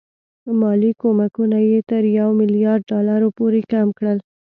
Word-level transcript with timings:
مالي 0.59 0.91
کومکونه 1.01 1.57
یې 1.69 1.79
تر 1.89 2.03
یو 2.19 2.29
میلیارډ 2.39 2.83
ډالرو 2.91 3.27
پورې 3.37 3.59
کم 3.71 3.87
کړل. 3.97 4.17